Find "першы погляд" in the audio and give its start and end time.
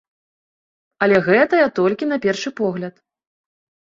2.23-2.95